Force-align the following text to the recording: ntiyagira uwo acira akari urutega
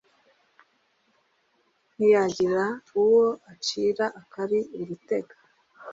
ntiyagira 1.95 2.63
uwo 3.01 3.25
acira 3.51 4.05
akari 4.21 4.59
urutega 4.79 5.35